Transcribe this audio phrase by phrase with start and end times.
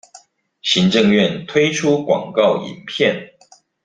[0.63, 3.33] 行政院推出廣告影片